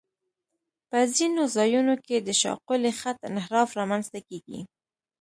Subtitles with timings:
[0.89, 4.59] په ځینو ځایونو کې د شاقولي خط انحراف رامنځته کیږي